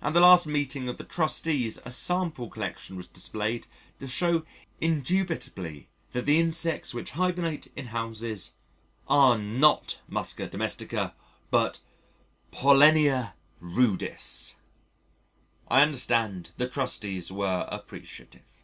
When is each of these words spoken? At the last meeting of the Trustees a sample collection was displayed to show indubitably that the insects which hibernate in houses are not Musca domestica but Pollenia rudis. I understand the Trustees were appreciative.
At 0.00 0.14
the 0.14 0.20
last 0.20 0.46
meeting 0.46 0.88
of 0.88 0.96
the 0.96 1.04
Trustees 1.04 1.78
a 1.84 1.90
sample 1.90 2.48
collection 2.48 2.96
was 2.96 3.06
displayed 3.06 3.66
to 3.98 4.08
show 4.08 4.46
indubitably 4.80 5.90
that 6.12 6.24
the 6.24 6.40
insects 6.40 6.94
which 6.94 7.10
hibernate 7.10 7.70
in 7.76 7.88
houses 7.88 8.52
are 9.06 9.36
not 9.36 10.00
Musca 10.08 10.48
domestica 10.48 11.14
but 11.50 11.80
Pollenia 12.50 13.34
rudis. 13.60 14.56
I 15.68 15.82
understand 15.82 16.52
the 16.56 16.66
Trustees 16.66 17.30
were 17.30 17.68
appreciative. 17.70 18.62